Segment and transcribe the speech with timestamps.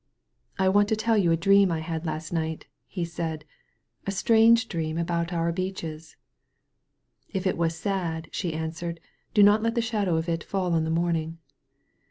[0.57, 3.45] "I want to teU you a dream I had last night," he said,
[4.07, 6.15] a strange dream about our beeches."
[7.29, 8.99] "If it was sad," she answered,
[9.35, 11.37] "do not let the shadow of it fall on the morning."